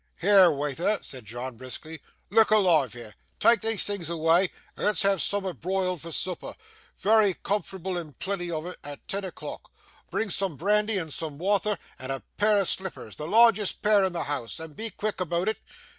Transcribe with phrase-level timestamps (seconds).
[0.19, 2.01] 'Here, waither,' said John, briskly.
[2.31, 3.13] 'Look alive here.
[3.39, 6.55] Tak' these things awa', and let's have soomat broiled for sooper
[6.97, 9.69] vary comfortable and plenty o' it at ten o'clock.
[10.09, 14.11] Bring soom brandy and soom wather, and a pair o' slippers the largest pair in
[14.11, 15.57] the house and be quick aboot it.